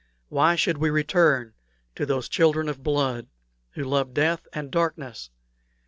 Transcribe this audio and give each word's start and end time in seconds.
Why 0.29 0.55
should 0.55 0.79
we 0.79 0.89
return 0.89 1.53
to 1.93 2.07
those 2.07 2.27
children 2.27 2.67
of 2.67 2.81
blood, 2.81 3.27
who 3.73 3.83
loved 3.83 4.15
death 4.15 4.47
and 4.51 4.71
darkness? 4.71 5.29